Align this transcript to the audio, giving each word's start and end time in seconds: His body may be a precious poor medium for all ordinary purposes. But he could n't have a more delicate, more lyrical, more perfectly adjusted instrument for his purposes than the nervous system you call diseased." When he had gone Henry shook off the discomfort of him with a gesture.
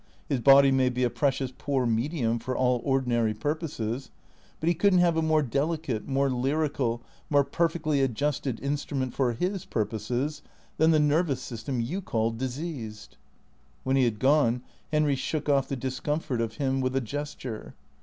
His 0.27 0.39
body 0.39 0.71
may 0.71 0.89
be 0.89 1.03
a 1.03 1.11
precious 1.11 1.53
poor 1.55 1.85
medium 1.85 2.39
for 2.39 2.57
all 2.57 2.81
ordinary 2.83 3.35
purposes. 3.35 4.09
But 4.59 4.67
he 4.67 4.73
could 4.73 4.95
n't 4.95 4.99
have 4.99 5.15
a 5.15 5.21
more 5.21 5.43
delicate, 5.43 6.07
more 6.07 6.27
lyrical, 6.31 7.03
more 7.29 7.43
perfectly 7.43 8.01
adjusted 8.01 8.59
instrument 8.61 9.13
for 9.13 9.33
his 9.33 9.63
purposes 9.65 10.41
than 10.77 10.89
the 10.89 10.99
nervous 10.99 11.43
system 11.43 11.79
you 11.81 12.01
call 12.01 12.31
diseased." 12.31 13.15
When 13.83 13.95
he 13.95 14.05
had 14.05 14.17
gone 14.17 14.63
Henry 14.91 15.15
shook 15.15 15.47
off 15.47 15.67
the 15.67 15.75
discomfort 15.75 16.41
of 16.41 16.55
him 16.55 16.81
with 16.81 16.95
a 16.95 17.01
gesture. 17.01 17.75